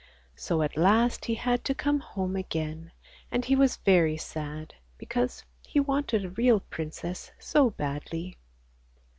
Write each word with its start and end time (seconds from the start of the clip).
So 0.35 0.63
at 0.63 0.77
last 0.77 1.25
he 1.25 1.35
had 1.35 1.63
to 1.65 1.75
come 1.75 1.99
home 1.99 2.35
again, 2.35 2.91
and 3.31 3.45
he 3.45 3.55
was 3.55 3.75
very 3.77 4.17
sad 4.17 4.73
because 4.97 5.43
he 5.61 5.79
wanted 5.79 6.25
a 6.25 6.29
real 6.31 6.61
princess 6.61 7.31
so 7.37 7.69
badly. 7.69 8.39